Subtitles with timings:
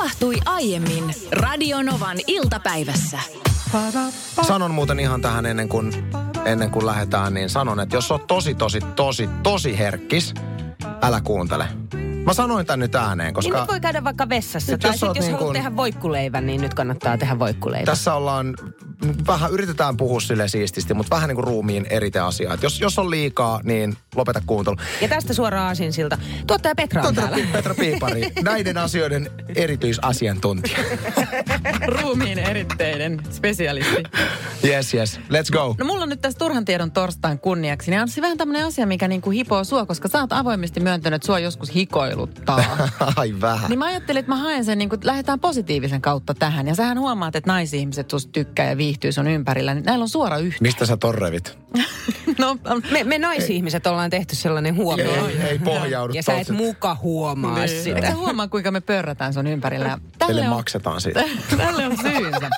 [0.00, 3.18] tapahtui aiemmin Radionovan iltapäivässä.
[4.42, 5.92] Sanon muuten ihan tähän ennen kuin,
[6.44, 10.34] ennen kuin lähdetään, niin sanon, että jos on tosi, tosi, tosi, tosi herkkis,
[11.02, 11.64] älä kuuntele.
[12.24, 14.72] Mä sanoin tän nyt ääneen, Niin koska nyt voi käydä vaikka vessassa.
[14.72, 17.38] Nyt tai jos sitten oot jos niin haluat kun- tehdä voikkuleivän, niin nyt kannattaa tehdä
[17.38, 17.84] voikkuleivä.
[17.84, 18.54] tässä ollaan,
[19.26, 22.54] vähän yritetään puhua sille siististi, mutta vähän niin kuin ruumiin eriteasiaa.
[22.54, 24.76] Et Jos, jos on liikaa, niin lopeta kuuntelu.
[25.00, 26.18] Ja tästä suoraan aasinsilta.
[26.46, 27.46] Tuottaja Petra on Petra, täällä.
[27.52, 30.78] Petra Piipari, näiden asioiden erityisasiantuntija.
[32.00, 34.02] Ruumiin eritteiden spesialisti.
[34.64, 35.20] Yes, yes.
[35.20, 35.74] Let's go.
[35.78, 39.08] No mulla on nyt tässä turhan tiedon torstain kunniaksi, niin Anssi vähän tämmönen asia, mikä
[39.08, 41.74] niinku hipoo sua, koska sä oot avoimesti myöntänyt, että sua joskus
[42.10, 42.64] hikoiluttaa.
[43.16, 43.70] Ai vähän.
[43.70, 46.66] niin mä ajattelin, että mä haen sen, niin kuin, lähdetään positiivisen kautta tähän.
[46.68, 50.36] Ja sähän huomaat, että naisihmiset susta tykkää ja viihtyy sun ympärillä, niin näillä on suora
[50.38, 50.60] yhteys.
[50.60, 51.58] Mistä sä torrevit?
[52.38, 55.26] No, on- Me, me naisihmiset ollaan tehty sellainen huomio.
[55.26, 57.68] Ei, ei pohjaudu Ja sä et muka huomaa Niin.
[57.68, 57.96] sitä.
[57.96, 59.98] Eikö sä huomaa, kuinka me pörrätään sun ympärillä?
[60.18, 61.24] Teille maksetaan siitä.
[61.56, 62.50] Tälle on syynsä.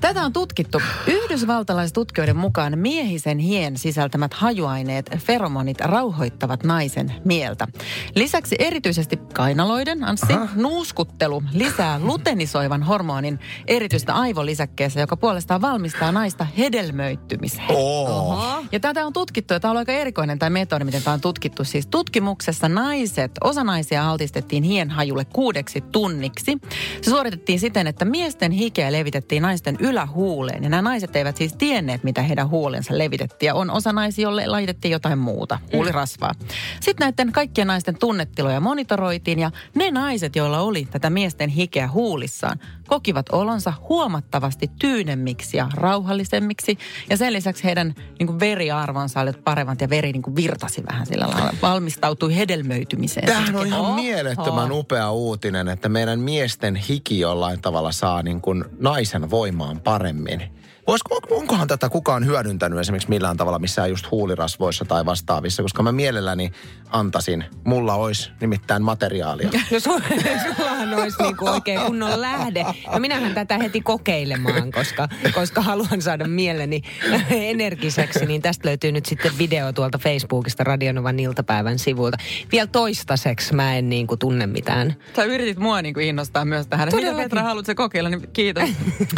[0.00, 0.82] Tätä on tutkittu.
[1.06, 7.68] Yhdysvaltalaistutkijoiden mukaan miehisen hien sisältämät hajuaineet, feromonit, rauhoittavat naisen mieltä.
[8.14, 17.70] Lisäksi erityisesti kainaloiden, Anssi, nuuskuttelu lisää lutenisoivan hormonin erityistä aivolisäkkeessä, joka puolestaan valmistaa naista hedelmöittymiseen.
[17.70, 18.64] Oo.
[18.72, 21.64] Ja tätä on tutkittu, ja tämä on aika erikoinen tämä metodi, miten tämä on tutkittu.
[21.64, 26.58] Siis tutkimuksessa naiset, osa naisia altistettiin hienhajulle kuudeksi tunniksi.
[27.02, 30.62] Se suoritettiin siten, että miesten hikeä levitettiin naisten ylähuuleen.
[30.62, 33.46] Ja nämä naiset eivät siis tienneet, mitä heidän huulensa levitettiin.
[33.46, 36.32] Ja on osa naisia, jolle laitettiin jotain muuta, huulirasvaa.
[36.80, 42.58] Sitten näiden kaikkien naisten tunnetiloja monitoroitiin, ja ne naiset, joilla oli tätä miesten hikeä huulissaan,
[42.90, 46.78] kokivat olonsa huomattavasti tyynemmiksi ja rauhallisemmiksi.
[47.10, 51.06] Ja sen lisäksi heidän niin kuin veriarvonsa oli paremmat ja veri niin kuin virtasi vähän
[51.06, 51.54] sillä lailla.
[51.62, 53.26] Valmistautui hedelmöitymiseen.
[53.26, 53.94] Tämähän on ihan Oho.
[53.94, 60.42] mielettömän upea uutinen, että meidän miesten hiki jollain tavalla saa niin kuin naisen voimaan paremmin.
[60.90, 65.92] Voisiko, onkohan tätä kukaan hyödyntänyt esimerkiksi millään tavalla missään just huulirasvoissa tai vastaavissa, koska mä
[65.92, 66.52] mielelläni
[66.90, 69.48] antaisin, mulla olisi nimittäin materiaalia.
[69.52, 72.64] No su- sullahan olisi niinku oikein kunnon lähde.
[72.92, 76.82] No minähän tätä heti kokeilemaan, koska, koska haluan saada mieleni
[77.30, 78.26] energiseksi.
[78.26, 82.16] Niin tästä löytyy nyt sitten video tuolta Facebookista Radionovan iltapäivän sivulta.
[82.52, 84.96] Vielä toistaiseksi mä en niinku tunne mitään.
[85.16, 86.86] Sä yritit mua niin kuin innostaa myös tähän.
[86.86, 87.24] Mitä Todellakin.
[87.24, 88.68] Petra, haluatko kokeilla, niin kiitos.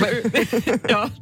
[0.09, 0.23] Y-.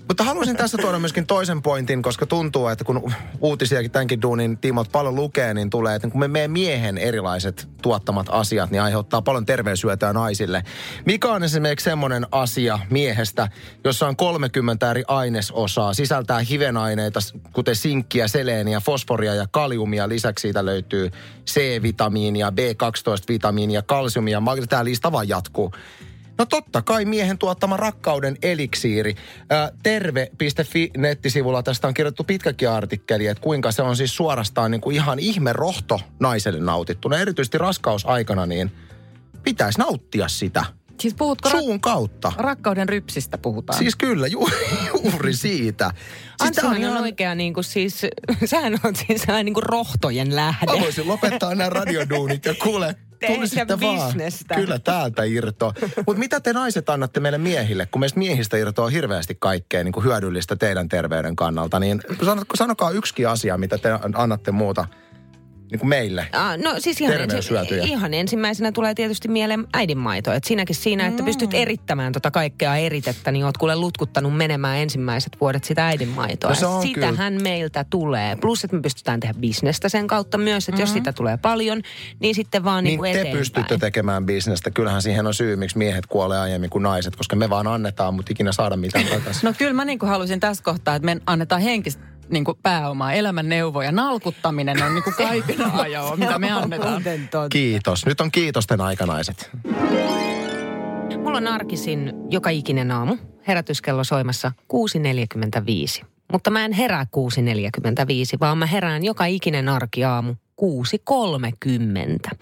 [0.08, 4.92] Mutta haluaisin tässä tuoda myöskin toisen pointin, koska tuntuu, että kun uutisiakin tämänkin duunin tiimot
[4.92, 9.46] paljon lukee, niin tulee, että kun me meidän miehen erilaiset tuottamat asiat, niin aiheuttaa paljon
[9.46, 10.64] terveyshyötyä naisille.
[11.04, 13.48] Mikä on esimerkiksi semmoinen asia miehestä,
[13.84, 17.20] jossa on 30 eri ainesosaa, sisältää hivenaineita,
[17.52, 20.08] kuten sinkkiä, seleeniä, fosforia ja kaliumia.
[20.08, 21.10] Lisäksi siitä löytyy
[21.46, 25.72] C-vitamiinia, B12-vitamiinia, kalsiumia, tämä lista vaan jatkuu.
[26.40, 29.14] No totta kai miehen tuottama rakkauden eliksiiri.
[29.82, 34.96] Terve.fi nettisivulla tästä on kirjoittu pitkäkin artikkeli, että kuinka se on siis suorastaan niin kuin
[34.96, 37.18] ihan ihme rohto naiselle nautittuna.
[37.18, 38.72] Erityisesti raskausaikana niin
[39.42, 40.64] pitäisi nauttia sitä
[41.00, 42.32] Siis puhutko suun kautta.
[42.36, 43.78] rakkauden rypsistä puhutaan?
[43.78, 44.48] Siis kyllä, ju-
[45.04, 45.90] juuri siitä.
[46.42, 48.06] Siis on oikea niinku siis,
[48.44, 50.72] sähän on siis sellainen niinku rohtojen lähde.
[50.72, 52.96] Mä voisin lopettaa nämä radioduunit ja kuule,
[53.26, 54.12] Tulisitte vaan.
[54.54, 55.74] Kyllä täältä irtoa.
[56.06, 60.04] Mutta mitä te naiset annatte meille miehille, kun meistä miehistä irtoaa hirveästi kaikkea niin kuin
[60.04, 64.86] hyödyllistä teidän terveyden kannalta, niin sano- sanokaa yksikin asia, mitä te annatte muuta
[65.70, 66.26] niin kuin meille.
[66.32, 67.54] Ah, no siis ihan, ensi,
[67.84, 70.32] ihan ensimmäisenä tulee tietysti mieleen äidinmaito.
[70.32, 75.36] Et siinäkin siinä, että pystyt erittämään tota kaikkea eritettä, niin oot kuule lutkuttanut menemään ensimmäiset
[75.40, 76.50] vuodet sitä äidinmaitoa.
[76.50, 78.36] No se on Sitähän meiltä tulee.
[78.36, 81.82] Plus, että me pystytään tehdä bisnestä sen kautta myös, että jos sitä tulee paljon,
[82.20, 83.36] niin sitten vaan Niin niinku te eteenpäin.
[83.36, 84.70] pystytte tekemään bisnestä.
[84.70, 88.32] Kyllähän siihen on syy, miksi miehet kuolee aiemmin kuin naiset, koska me vaan annetaan, mutta
[88.32, 89.46] ikinä saada mitään takaisin.
[89.46, 93.12] No kyllä mä niin kuin halusin tässä kohtaa, että me annetaan henkistä niin kuin pääomaa,
[93.12, 93.92] elämän neuvoja.
[93.92, 97.02] Nalkuttaminen on niin kuin kaiken ajoa, mitä me annetaan.
[97.52, 98.06] Kiitos.
[98.06, 99.50] Nyt on kiitosten aika, naiset.
[101.16, 103.16] Mulla on arkisin joka ikinen aamu
[103.48, 104.52] herätyskello soimassa
[106.00, 106.06] 6.45.
[106.32, 112.38] Mutta mä en herää 6.45, vaan mä herään joka ikinen arkiaamu 6.30.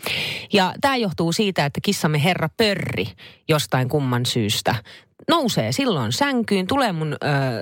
[0.53, 3.07] Ja tämä johtuu siitä, että kissamme herra Pörri
[3.49, 4.75] jostain kumman syystä
[5.29, 7.17] nousee silloin sänkyyn, tulee mun ö,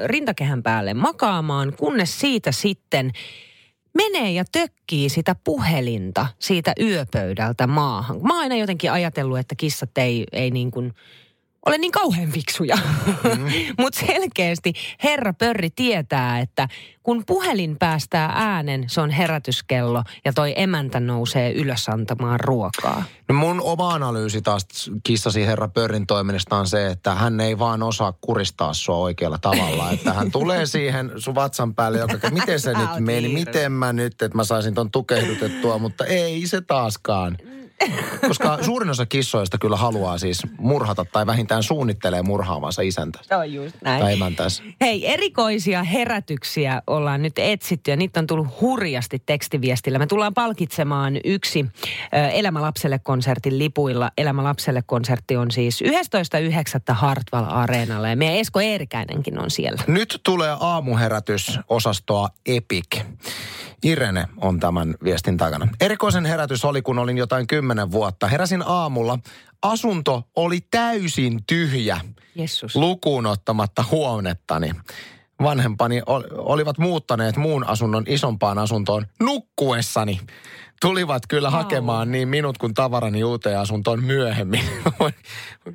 [0.07, 3.13] rintakehän päälle makaamaan, kunnes siitä sitten
[3.95, 8.23] menee ja tökkii sitä puhelinta siitä yöpöydältä maahan.
[8.23, 10.93] Mä oon aina jotenkin ajatellut, että kissat ei, ei niin kuin
[11.67, 12.79] ole niin kauhean fiksuja.
[13.37, 13.45] Mm.
[13.79, 14.73] Mutta selkeästi
[15.05, 16.69] herra Pörri tietää, että
[17.03, 23.05] kun puhelin päästää äänen, se on herätyskello ja toi emäntä nousee ylös antamaan ruokaa.
[23.29, 24.67] No mun oma analyysi taas
[25.05, 29.91] kissasi herra Pörrin toiminnasta on se, että hän ei vaan osaa kuristaa sua oikealla tavalla.
[29.95, 34.23] että hän tulee siihen sun vatsan päälle, joka miten se nyt meni, miten mä nyt,
[34.23, 37.37] että mä saisin ton tukehdutettua, mutta ei se taaskaan.
[38.29, 43.19] Koska suurin osa kissoista kyllä haluaa siis murhata tai vähintään suunnittelee murhaavansa isäntä.
[43.23, 44.19] Se on just näin.
[44.37, 44.47] Tai.
[44.81, 49.99] Hei, erikoisia herätyksiä ollaan nyt etsitty ja niitä on tullut hurjasti tekstiviestillä.
[49.99, 51.67] Me tullaan palkitsemaan yksi
[52.33, 54.11] Elämä lapselle konsertin lipuilla.
[54.19, 55.91] Elämä lapselle konsertti on siis 11.9.
[56.95, 59.83] Hartwall Areenalla ja meidän Esko Eerikäinenkin on siellä.
[59.87, 63.01] Nyt tulee aamuherätys osastoa Epic.
[63.85, 65.69] Irene on tämän viestin takana.
[65.81, 68.29] Erikoisen herätys oli, kun olin jotain kymmenen vuotta.
[68.29, 69.19] Heräsin aamulla.
[69.63, 72.01] Asunto oli täysin tyhjä.
[72.35, 72.77] Jesus.
[72.77, 74.71] Lukuun ottamatta huonettani.
[75.43, 76.03] Vanhempani
[76.37, 80.21] olivat muuttaneet muun asunnon isompaan asuntoon nukkuessani.
[80.81, 81.59] Tulivat kyllä wow.
[81.59, 84.65] hakemaan niin minut kuin tavarani uuteen asuntoon myöhemmin.
[85.01, 85.15] Voin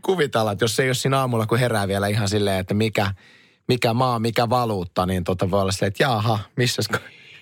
[0.01, 3.13] kuvitella, että jos se ei ole siinä aamulla, kun herää vielä ihan silleen, että mikä,
[3.67, 6.81] mikä maa, mikä valuutta, niin tota voi olla se, että jaha, missä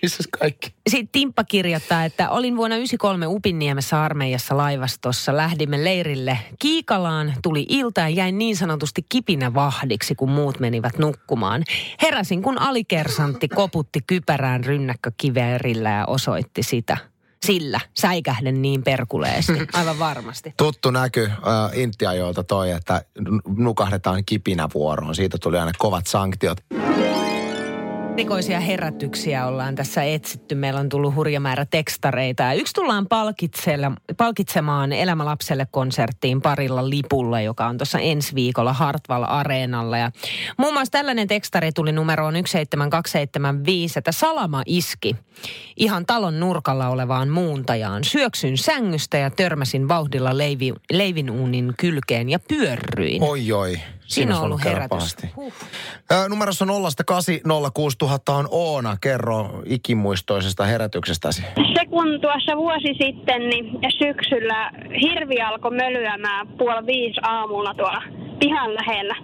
[0.01, 0.73] missä kaikki?
[0.89, 5.37] Sitten Timppa kirjoittaa, että olin vuonna 93 Upinniemessä armeijassa laivastossa.
[5.37, 11.63] Lähdimme leirille Kiikalaan, tuli ilta ja jäin niin sanotusti kipinä vahdiksi, kun muut menivät nukkumaan.
[12.01, 16.97] Heräsin, kun alikersantti koputti kypärään rynnäkkökiverillä ja osoitti sitä
[17.45, 19.53] sillä säikähden niin perkuleesti.
[19.73, 20.53] Aivan varmasti.
[20.57, 21.37] Tuttu näky äh,
[21.73, 23.05] Intiajoilta toi, että
[23.57, 25.15] nukahdetaan kipinä vuoroon.
[25.15, 26.57] Siitä tuli aina kovat sanktiot
[28.19, 30.56] erikoisia herätyksiä ollaan tässä etsitty.
[30.56, 32.54] Meillä on tullut hurja määrä tekstareita.
[32.54, 33.07] Yksi tullaan
[34.18, 39.98] palkitsemaan Elämä lapselle konserttiin parilla lipulla, joka on tuossa ensi viikolla Hartwall Areenalla.
[39.98, 40.12] Ja
[40.57, 45.16] muun muassa tällainen tekstari tuli numeroon 17275, että salama iski
[45.77, 48.04] ihan talon nurkalla olevaan muuntajaan.
[48.04, 53.24] Syöksyn sängystä ja törmäsin vauhdilla leivi, leivinuunin kylkeen ja pyörryin.
[53.24, 53.80] Oi oi.
[54.09, 55.17] Siinä on ollut herätys.
[55.35, 55.53] Huh.
[56.29, 56.69] Numerossa 0806000
[58.29, 58.97] on Oona.
[59.01, 61.41] Kerro ikimuistoisesta herätyksestäsi.
[61.73, 63.65] Se kun tuossa vuosi sitten niin
[64.00, 64.71] syksyllä
[65.01, 68.03] hirvi alkoi mölyämään puoli viisi aamulla tuolla
[68.39, 69.15] pihan lähellä.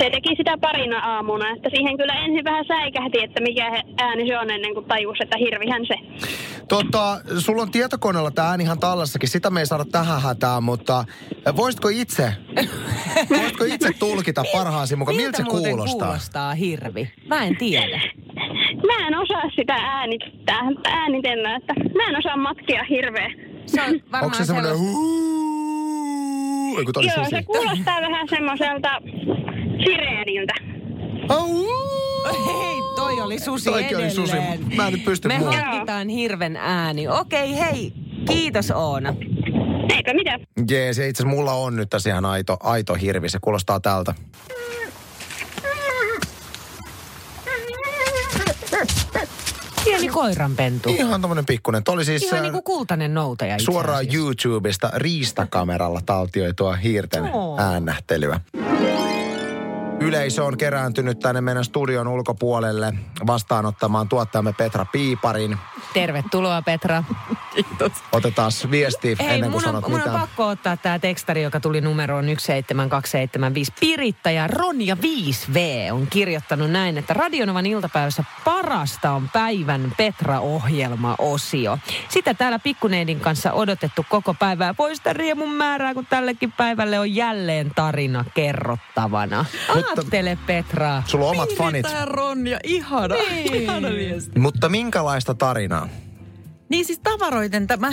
[0.00, 4.38] Se teki sitä parina aamuna, että siihen kyllä ensin vähän säikähti, että mikä ääni se
[4.38, 5.94] on ennen kuin tajus, että hirvihän se.
[6.68, 11.04] Tota, sulla on tietokoneella tämä ääni ihan tallassakin, sitä me ei saada tähän hätään, mutta
[11.56, 12.32] voisitko itse,
[13.38, 16.06] voisitko itse tulkita parhaasi mukaan, miltä se kuulostaa?
[16.06, 17.10] kuulostaa hirvi?
[17.26, 18.00] Mä en tiedä.
[18.86, 23.30] Mä en osaa sitä äänittää, äänitellä, että mä en osaa matkia hirveä.
[23.66, 24.72] Se on varmaan Onko se semmoinen
[27.16, 29.00] Joo, se kuulostaa vähän semmoiselta
[29.84, 30.52] sireeniltä.
[32.46, 34.06] Hei, toi oli susi Toikin edelleen.
[34.20, 34.36] oli susi.
[34.76, 37.08] Mä en nyt pysty Me hankitaan hirven ääni.
[37.08, 37.92] Okei, hei.
[38.28, 39.14] Kiitos Oona.
[39.96, 40.38] Eikö mitä?
[40.70, 43.28] Jees, itse asiassa mulla on nyt tässä ihan aito, aito hirvi.
[43.28, 44.14] Se kuulostaa tältä.
[49.84, 50.88] Pieni koiranpentu.
[50.90, 51.84] Ihan tommonen pikkunen.
[51.84, 54.16] Toi oli siis Ihan äh, niin kuin kultainen noutaja itse suoraan asiassa.
[54.18, 57.58] YouTubesta riistakameralla taltioitua hiirten Oo.
[57.60, 58.40] äännähtelyä.
[60.00, 62.94] Yleisö on kerääntynyt tänne meidän studion ulkopuolelle
[63.26, 65.56] vastaanottamaan tuottajamme Petra Piiparin.
[65.94, 67.04] Tervetuloa Petra.
[67.54, 67.92] Kiitos.
[68.12, 71.60] Otetaan viesti Hei, ennen kuin mun on, sanot mun on pakko ottaa tämä tekstari, joka
[71.60, 73.72] tuli numeroon 17275.
[73.80, 75.58] Piritta ja Ronja 5V
[75.92, 81.78] on kirjoittanut näin, että Radionovan iltapäivässä parasta on päivän Petra-ohjelma-osio.
[82.08, 84.74] Sitä täällä pikkuneidin kanssa odotettu koko päivää.
[84.74, 89.44] Poista riemun määrää, kun tällekin päivälle on jälleen tarina kerrottavana.
[89.68, 91.02] Ajattele Petra.
[91.06, 91.82] Sulla on omat fanit.
[91.82, 93.54] Piritta ja Ronja, ihana, Niin.
[93.54, 94.38] ihana viesti.
[94.38, 95.69] Mutta minkälaista tarinaa?
[96.68, 97.92] Niin siis tavaroiden tämä...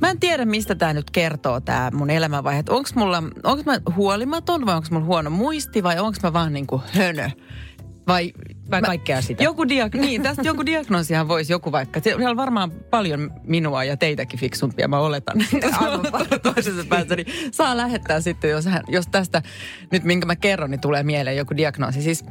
[0.00, 2.62] Mä en tiedä, mistä tämä nyt kertoo, tämä mun elämänvaihe.
[2.68, 6.82] Onko mulla, onko mä huolimaton vai onko mulla huono muisti vai onko mä vaan niinku
[6.92, 7.30] hönö?
[8.06, 8.32] Vai,
[8.70, 9.44] Vai kaikkea sitä?
[9.44, 12.00] Joku diag- niin, tästä joku diagnoosihan voisi joku vaikka.
[12.00, 15.36] Siellä on varmaan paljon minua ja teitäkin fiksumpia, mä oletan.
[16.54, 19.42] Toisessa päässä, niin saa lähettää sitten, jos, hän, jos tästä
[19.92, 22.02] nyt minkä mä kerron, niin tulee mieleen joku diagnoosi.
[22.02, 22.24] Siis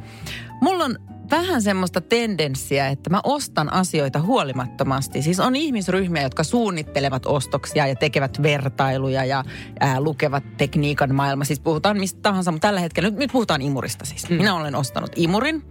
[0.60, 0.98] mulla on
[1.30, 5.22] vähän semmoista tendenssiä, että mä ostan asioita huolimattomasti.
[5.22, 9.44] Siis on ihmisryhmiä, jotka suunnittelevat ostoksia ja tekevät vertailuja ja
[9.80, 11.44] ää, lukevat tekniikan maailma.
[11.44, 14.30] Siis puhutaan mistä tahansa, mutta tällä hetkellä, nyt, nyt puhutaan imurista siis.
[14.30, 14.36] Mm.
[14.36, 15.62] Minä olen ostanut imurin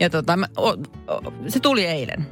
[0.00, 2.26] ja tota, mä, o, o, se tuli eilen.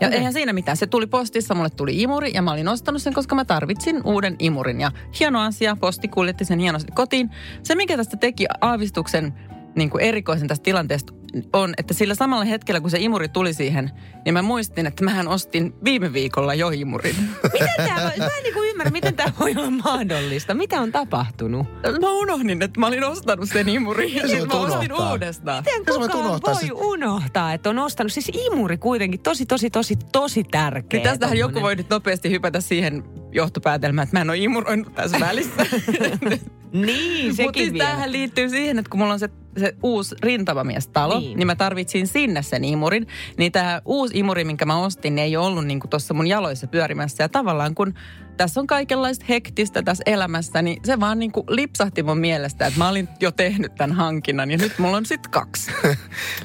[0.00, 0.76] Ja eihän siinä mitään.
[0.76, 4.36] Se tuli postissa, mulle tuli imuri ja mä olin ostanut sen, koska mä tarvitsin uuden
[4.38, 4.80] imurin.
[4.80, 7.30] Ja hieno asia, posti kuljetti sen hienosti kotiin.
[7.62, 9.34] Se, mikä tästä teki aavistuksen
[9.74, 11.12] niin kuin erikoisen tästä tilanteesta
[11.52, 13.90] on, että sillä samalla hetkellä, kun se imuri tuli siihen,
[14.24, 17.16] niin mä muistin, että mähän ostin viime viikolla jo imurin.
[17.52, 20.54] Miten tämä voi, mä en niin ymmärrä, miten tämä voi olla mahdollista.
[20.54, 21.66] Mitä on tapahtunut?
[22.00, 25.12] Mä unohdin, että mä olin ostanut sen imurin ja sitten mä ostin unohtaa?
[25.12, 25.64] uudestaan.
[25.64, 28.12] Miten kukaan unohtaa voi sit- unohtaa, että on ostanut?
[28.12, 30.98] Siis imuri kuitenkin tosi, tosi, tosi, tosi tärkeä.
[30.98, 31.62] Niin tästähän joku tommonen.
[31.62, 35.66] voi nyt nopeasti hypätä siihen johtopäätelmään, että mä en ole imuroinut tässä välissä.
[36.72, 37.84] Niin, Mutta sekin siis vielä.
[37.84, 41.26] tämähän liittyy siihen, että kun mulla on se, se uusi rintamamiestalo, Niin.
[41.28, 41.38] niin.
[41.38, 43.06] niin mä tarvitsin sinne sen imurin.
[43.36, 46.66] Niin tämä uusi imuri, minkä mä ostin, niin ei ole ollut niin tuossa mun jaloissa
[46.66, 47.24] pyörimässä.
[47.24, 47.94] Ja tavallaan kun
[48.36, 52.78] tässä on kaikenlaista hektistä tässä elämässä, niin se vaan niin kuin lipsahti mun mielestä, että
[52.78, 55.70] mä olin jo tehnyt tämän hankinnan ja nyt mulla on sitten kaksi.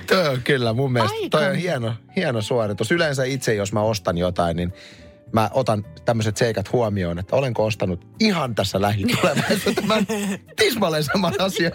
[0.07, 1.37] Toi on kyllä mun mielestä, Aika.
[1.37, 2.91] toi on hieno, hieno suoritus.
[2.91, 4.73] Yleensä itse, jos mä ostan jotain, niin
[5.33, 10.07] mä otan tämmöiset seikat huomioon, että olenko ostanut ihan tässä lähitulevaisuudessa tämän
[10.61, 11.71] tismalleen saman asian.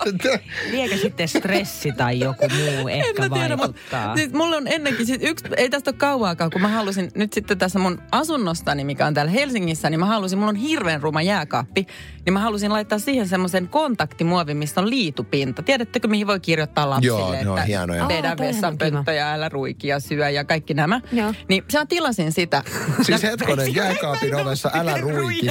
[0.71, 4.17] Liekö sitten stressi tai joku muu ehkä en mä tiedä, mutta vaikuttaa?
[4.17, 7.59] siis mulla on ennenkin, siis yksi, ei tästä ole kauaakaan, kun mä halusin nyt sitten
[7.59, 11.87] tässä mun asunnostani, mikä on täällä Helsingissä, niin mä halusin, mulla on hirveän ruma jääkaappi,
[12.25, 15.63] niin mä halusin laittaa siihen semmoisen kontaktimuovin, missä on liitupinta.
[15.63, 18.09] Tiedättekö, mihin voi kirjoittaa lapsille, Joo, ne on että hienoja.
[18.09, 21.01] Vedä toi on ihan vessanpönttö ja älä ruikia syö ja kaikki nämä.
[21.13, 21.35] Joo.
[21.49, 22.63] Niin mä tilasin sitä.
[23.03, 25.47] Siis hetkonen, jääkaapin ovessa, älä ruiki.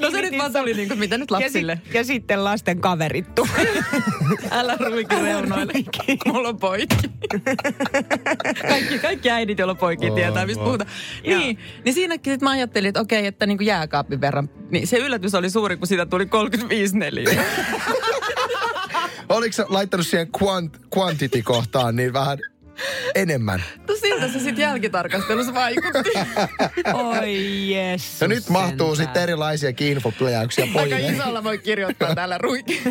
[0.00, 1.72] No se nyt vaan tuli niin kuin, mitä nyt lapsille?
[1.72, 3.82] Ja, sit, ja sitten lasten kaverit tulee.
[4.50, 5.72] Älä ruiki reunoille,
[6.26, 6.96] mulla on poiki.
[8.68, 10.66] kaikki, kaikki äidit, joilla on poikia, Oh, tietää, mistä oh.
[10.66, 10.90] puhutaan.
[11.26, 14.50] Niin, niin siinäkin sit mä ajattelin, että okei, että niin kuin jääkaapin verran.
[14.70, 17.42] Niin se yllätys oli suuri, kun siitä tuli 35 neliötä.
[19.28, 22.38] Oliko sä laittanut siihen quant, quantity-kohtaan niin vähän
[23.14, 23.62] enemmän?
[23.88, 26.10] No siltä se sitten jälkitarkastelussa vaikutti.
[27.20, 28.20] Oi jes.
[28.20, 31.00] Ja nyt mahtuu sitten erilaisia infopläjäyksiä Aika pojille.
[31.12, 32.82] isolla voi kirjoittaa täällä ruikin.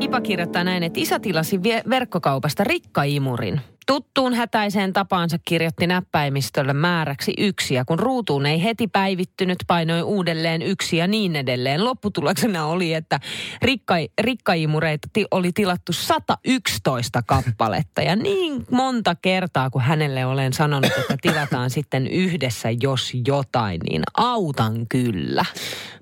[0.00, 3.60] Ipa kirjoittaa näin, että isä tilasi verkkokaupasta rikkaimurin.
[3.88, 10.62] Tuttuun hätäiseen tapaansa kirjoitti näppäimistölle määräksi yksi ja kun ruutuun ei heti päivittynyt, painoi uudelleen
[10.62, 11.84] yksi ja niin edelleen.
[11.84, 13.20] Lopputuloksena oli, että
[13.62, 21.16] rikkai, rikkaimureita oli tilattu 111 kappaletta ja niin monta kertaa, kun hänelle olen sanonut, että
[21.22, 25.44] tilataan sitten yhdessä jos jotain, niin autan kyllä.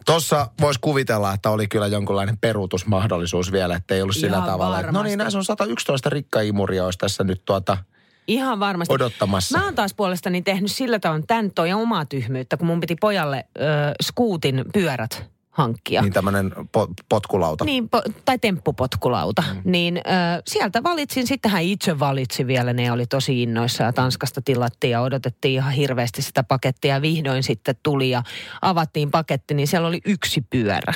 [0.06, 4.80] Tuossa voisi kuvitella, että oli kyllä jonkunlainen peruutusmahdollisuus vielä, että ei ollut sillä Ihan tavalla.
[4.80, 7.78] Että, no niin, näissä on 111 rikkaimuria, olisi tässä nyt tuota
[8.26, 8.94] Ihan varmasti.
[8.94, 9.58] odottamassa.
[9.58, 13.44] Mä oon taas puolestani tehnyt sillä tavalla, tämän toi omaa tyhmyyttä, kun mun piti pojalle
[13.58, 13.62] ö,
[14.02, 16.02] skuutin pyörät hankkia.
[16.02, 17.64] Niin tämmöinen po- potkulauta.
[17.64, 19.44] Niin, po- tai temppupotkulauta.
[19.54, 19.60] Mm.
[19.64, 20.00] Niin ö,
[20.46, 25.00] sieltä valitsin, sitten hän itse valitsi vielä, ne oli tosi innoissa ja Tanskasta tilattiin ja
[25.00, 26.94] odotettiin ihan hirveästi sitä pakettia.
[26.94, 28.22] Ja vihdoin sitten tuli ja
[28.62, 30.94] avattiin paketti, niin siellä oli yksi pyörä.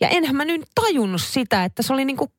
[0.00, 2.32] Ja enhän mä nyt tajunnut sitä, että se oli niinku,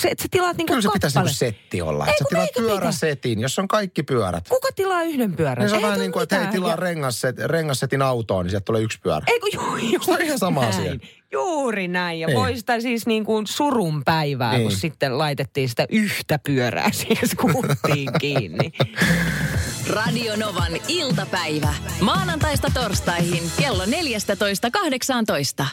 [0.00, 2.06] se, että sä tilaat niinku Kyllä se pitäisi niinku setti olla.
[2.06, 4.48] Ei, Että sä kun tilaat pyöräsetin, jos on kaikki pyörät.
[4.48, 5.58] Kuka tilaa yhden pyörän?
[5.58, 8.64] Niin se on vähän niin kuin, että hei tilaa Ja- rengasset, rengassetin autoon, niin sieltä
[8.64, 9.22] tulee yksi pyörä.
[9.26, 10.74] Ei kun ju, ju, Se on ihan sama näin.
[10.74, 10.94] asia.
[11.32, 12.20] Juuri näin.
[12.20, 12.38] Ja Niin.
[12.38, 14.62] voi sitä siis niin kuin surun päivää, Niin.
[14.62, 18.72] kun sitten laitettiin sitä yhtä pyörää siihen skuuttiin kiinni.
[19.90, 21.74] Radio Novan iltapäivä.
[22.00, 25.66] Maanantaista torstaihin kello 14.18.